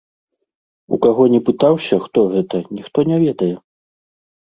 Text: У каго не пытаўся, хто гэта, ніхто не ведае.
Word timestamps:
У 0.97 0.99
каго 1.03 1.27
не 1.35 1.41
пытаўся, 1.51 2.01
хто 2.09 2.19
гэта, 2.35 2.65
ніхто 2.81 2.99
не 3.15 3.25
ведае. 3.29 3.55